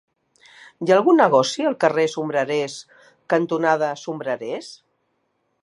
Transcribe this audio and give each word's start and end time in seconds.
Hi 0.85 0.93
ha 0.93 0.95
algun 0.95 1.19
negoci 1.23 1.67
al 1.71 1.75
carrer 1.83 2.05
Sombrerers 2.13 2.79
cantonada 3.35 3.91
Sombrerers? 4.05 4.71